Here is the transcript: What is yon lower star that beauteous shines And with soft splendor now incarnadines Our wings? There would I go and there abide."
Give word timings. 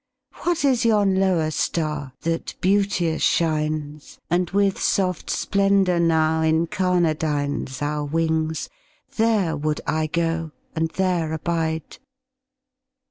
What 0.45 0.65
is 0.65 0.83
yon 0.83 1.17
lower 1.19 1.51
star 1.51 2.13
that 2.21 2.55
beauteous 2.59 3.21
shines 3.21 4.17
And 4.31 4.49
with 4.49 4.81
soft 4.81 5.29
splendor 5.29 5.99
now 5.99 6.41
incarnadines 6.41 7.83
Our 7.83 8.05
wings? 8.05 8.67
There 9.17 9.55
would 9.55 9.79
I 9.85 10.07
go 10.07 10.53
and 10.75 10.89
there 10.89 11.33
abide." 11.33 11.99